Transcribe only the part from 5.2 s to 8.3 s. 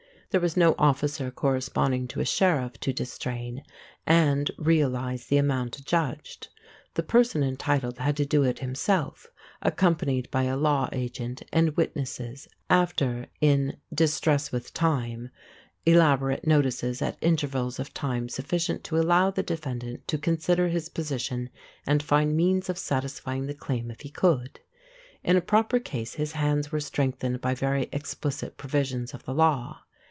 the amount adjudged; the person entitled had to